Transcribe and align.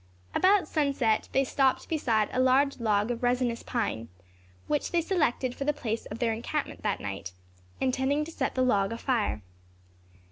About 0.33 0.67
sunset 0.67 1.29
they 1.31 1.43
stopped 1.43 1.87
beside 1.87 2.29
a 2.33 2.39
large 2.39 2.79
log 2.79 3.11
of 3.11 3.21
resinous 3.21 3.61
pine, 3.61 4.09
which 4.65 4.91
they 4.91 4.99
selected 4.99 5.53
for 5.53 5.63
the 5.63 5.73
place 5.77 6.07
of 6.07 6.17
their 6.17 6.33
encampment 6.33 6.81
that 6.81 6.99
night, 6.99 7.33
intending 7.79 8.25
to 8.25 8.31
set 8.31 8.55
the 8.55 8.63
log 8.63 8.91
a 8.91 8.97
fire. 8.97 9.43